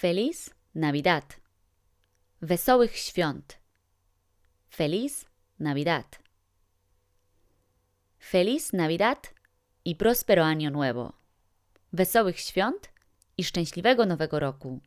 Feliz 0.00 0.50
Navidad. 0.74 1.40
Wesołych 2.42 2.96
świąt. 2.96 3.58
Feliz 4.70 5.26
Navidad. 5.58 6.18
Feliz 8.18 8.72
Navidad 8.72 9.34
i 9.84 9.96
prospero 9.96 10.44
año 10.44 10.70
nuevo. 10.70 11.12
Wesołych 11.92 12.40
świąt 12.40 12.90
i 13.36 13.44
szczęśliwego 13.44 14.06
nowego 14.06 14.40
roku. 14.40 14.80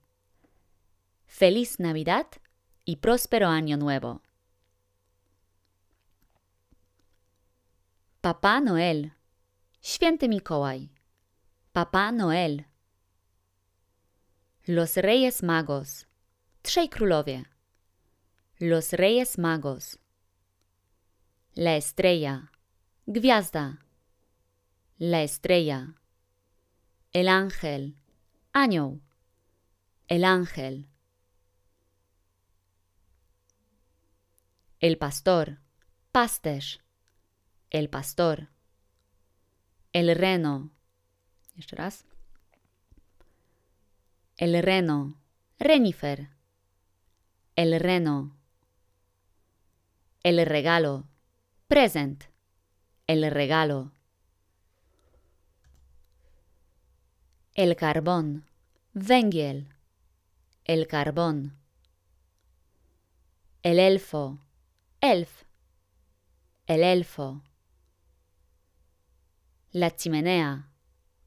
Feliz 1.28 1.80
Navidad 1.80 2.40
y 2.88 2.98
próspero 2.98 3.48
año 3.48 3.78
nuevo. 3.78 4.20
Papá 8.22 8.62
Noel. 8.62 9.12
Święty 9.82 10.30
Mikołaj. 10.30 10.90
Papá 11.74 12.12
Noel. 12.12 12.73
Los 14.66 14.96
Reyes 14.96 15.44
Magos. 15.44 16.08
Trzej 16.62 16.90
królowie. 16.90 17.44
Los 18.62 18.94
Reyes 18.94 19.38
Magos. 19.38 20.00
La 21.54 21.76
estrella. 21.76 22.50
Gwiazda. 23.06 23.80
La 25.00 25.22
estrella. 25.22 25.96
El 27.12 27.28
ángel. 27.28 27.98
Anioł. 28.54 29.02
El 30.08 30.24
ángel. 30.24 30.88
El 34.80 34.98
pastor. 34.98 35.60
Pasterz. 36.14 36.80
El 37.70 37.90
pastor. 37.90 38.48
El 39.92 40.16
reno. 40.16 40.70
Jeszcze 41.58 41.76
raz. 41.76 42.06
El 44.38 44.62
reno. 44.64 45.22
Renifer. 45.60 46.30
El 47.56 47.80
reno. 47.80 48.36
El 50.24 50.44
regalo. 50.44 51.08
Present. 51.68 52.24
El 53.06 53.30
regalo. 53.30 53.92
El 57.54 57.76
carbón. 57.76 58.50
Węgiel. 58.96 59.70
El 60.64 60.88
carbón. 60.88 61.56
El 63.62 63.78
elfo. 63.78 64.40
Elf. 65.00 65.44
El 66.66 66.82
elfo. 66.82 67.44
La 69.72 69.92
chimenea. 69.96 70.72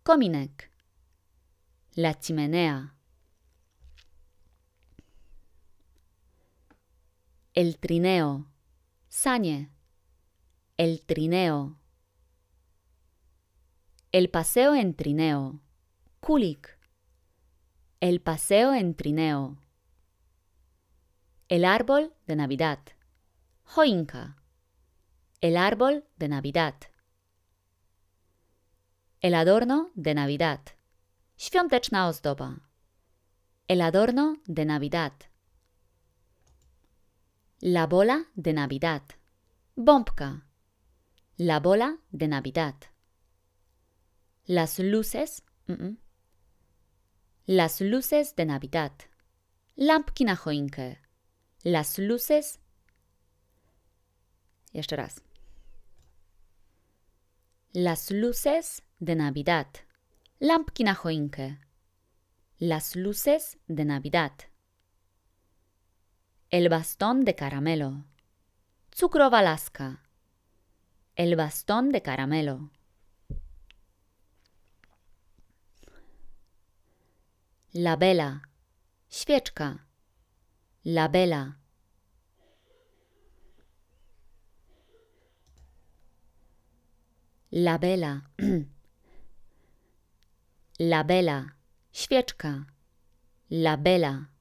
Kominek. 0.03 0.73
La 1.95 2.19
chimenea. 2.19 2.96
El 7.57 7.79
trineo. 7.79 8.53
Sañe. 9.09 9.71
El 10.77 11.07
trineo. 11.07 11.79
El 14.13 14.29
paseo 14.29 14.75
en 14.75 14.93
trineo. 14.93 15.63
Kulik. 16.21 16.79
El 18.01 18.21
paseo 18.21 18.75
en 18.75 18.95
trineo. 18.95 19.57
El 21.49 21.65
árbol 21.65 22.13
de 22.27 22.37
Navidad. 22.37 22.81
Joinka. 23.65 24.37
El 25.41 25.57
árbol 25.57 26.05
de 26.19 26.29
Navidad. 26.29 26.75
El 29.23 29.33
adorno 29.33 29.91
de 29.95 30.13
Navidad. 30.13 30.61
Świąteczna 31.39 32.07
ozdoba. 32.07 32.69
El 33.67 33.81
adorno 33.81 34.43
de 34.45 34.67
Navidad. 34.67 35.15
La 37.61 37.87
bola 37.87 38.27
de 38.35 38.53
Navidad. 38.53 39.03
Bombka. 39.77 40.47
La 41.39 41.59
bola 41.59 41.99
de 42.11 42.29
Navidad. 42.29 42.75
Las 44.45 44.79
luces. 44.79 45.43
Las 47.47 47.81
luces 47.81 48.37
de 48.37 48.45
Navidad. 48.45 48.93
Lampki 49.77 50.25
na 50.25 50.37
choinkę. 50.37 50.99
Las 51.65 51.99
luces. 51.99 52.59
Jeszcze. 54.75 54.97
Las 57.73 58.11
luces 58.11 58.83
de 59.01 59.15
Navidad. 59.15 59.67
Lampki 60.41 60.85
na 60.85 60.95
choinkę. 60.95 61.57
Las 62.61 62.97
luces 62.97 63.57
de 63.67 63.85
Navidad. 63.87 64.33
El 66.51 66.69
bastón 66.69 67.25
de 67.25 67.35
caramelo. 67.35 68.05
Cukrowa 68.97 69.43
laska. 69.43 70.05
El 71.17 71.35
bastón 71.35 71.91
de 71.91 72.03
caramelo. 72.03 72.71
La 77.73 77.97
vela. 77.97 78.49
Świeczka. 79.11 79.89
La 80.85 81.09
vela. 81.09 81.59
La 87.51 87.79
vela. 87.79 88.31
La 90.79 91.03
vela. 91.03 91.57
Świeczka. 91.91 92.69
La 93.49 93.77
vela. 93.77 94.36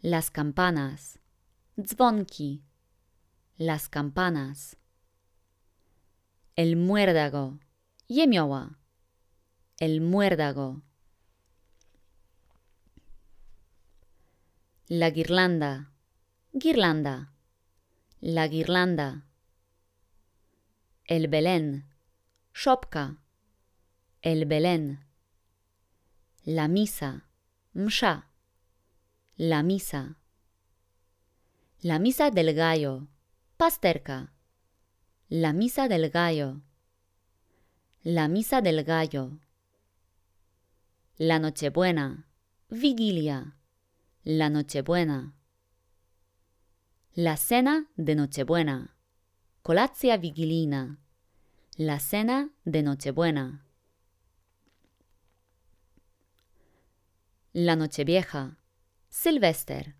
Las 0.00 0.30
campanas. 0.30 1.18
Dzwonki. 1.76 2.62
Las 3.56 3.88
campanas. 3.88 4.76
El 6.54 6.76
muérdago. 6.76 7.58
Jemioła. 8.06 8.78
El 9.80 10.00
muérdago. 10.00 10.82
La 14.86 15.10
guirlanda. 15.10 15.90
Guirlanda. 16.52 17.32
La 18.20 18.46
guirlanda. 18.46 19.26
El 21.06 21.26
Belén. 21.26 21.92
Szopka. 22.52 23.18
El 24.22 24.46
Belén. 24.46 25.04
La 26.44 26.68
misa. 26.68 27.24
Msza. 27.74 28.27
La 29.40 29.62
misa. 29.62 30.16
La 31.82 32.00
misa 32.00 32.32
del 32.32 32.54
gallo. 32.54 33.06
Pasterka. 33.56 34.32
La 35.28 35.52
misa 35.52 35.86
del 35.86 36.10
gallo. 36.10 36.62
La 38.02 38.26
misa 38.26 38.60
del 38.60 38.82
gallo. 38.82 39.38
La 41.18 41.38
Nochebuena. 41.38 42.26
Vigilia. 42.68 43.54
La 44.24 44.50
Nochebuena. 44.50 45.36
La 47.14 47.36
cena 47.36 47.86
de 47.94 48.16
Nochebuena. 48.16 48.96
Colacja 49.62 50.16
vigilina. 50.16 50.98
La 51.76 52.00
cena 52.00 52.50
de 52.64 52.82
Nochebuena. 52.82 53.64
La 57.52 57.76
Nochevieja. 57.76 58.58
Silvester. 59.10 59.96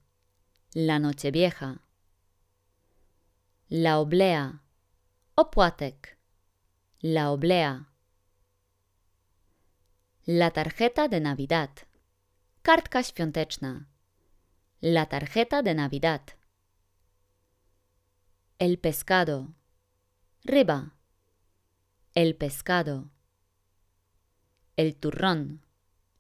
La 0.75 0.99
Nochevieja. 0.99 1.81
La 3.71 3.99
oblea. 4.01 4.63
Opłatek. 5.35 6.19
La 7.01 7.31
oblea. 7.31 7.89
La 10.27 10.51
tarjeta 10.51 11.09
de 11.09 11.21
Navidad. 11.21 11.71
Kartka 12.63 13.03
świąteczna. 13.03 13.89
La 14.83 15.07
tarjeta 15.07 15.63
de 15.63 15.75
Navidad. 15.75 16.21
El 18.59 18.79
pescado. 18.79 19.55
Riba. 20.45 20.93
El 22.15 22.37
pescado. 22.37 23.11
El 24.77 24.97
turrón. 24.97 25.65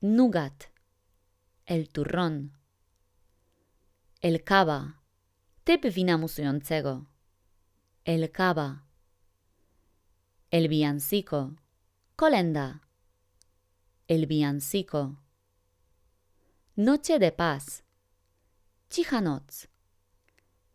Nugat. 0.00 0.72
El 1.66 1.90
turrón. 1.90 2.57
El 4.20 4.42
cava. 4.42 5.00
Typ 5.62 5.84
wina. 5.94 6.18
El 8.04 8.32
cava. 8.32 8.84
El 10.50 10.66
villancico. 10.66 11.54
Colenda. 12.16 12.82
El 14.08 14.26
villancico. 14.26 15.18
Noche 16.74 17.20
de 17.20 17.30
paz. 17.30 17.84
Noc. 19.22 19.52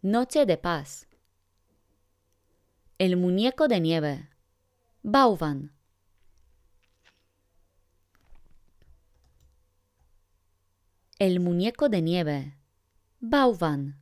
Noche 0.01 0.46
de 0.46 0.57
paz. 0.57 1.07
El 2.98 3.18
muñeco 3.18 3.68
de 3.68 3.81
nieve. 3.81 4.30
Bauvan. 5.01 5.74
El 11.19 11.42
muñeco 11.42 11.89
de 11.89 12.01
nieve. 12.01 12.62
Bauwan. 13.25 14.02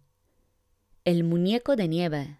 El 1.05 1.23
muñeco 1.23 1.75
de 1.75 1.87
nieve. 1.87 2.39